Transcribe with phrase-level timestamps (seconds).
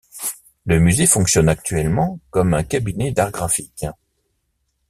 [0.65, 3.85] Le musée fonctionne actuellement comme un cabinet d'arts graphiques.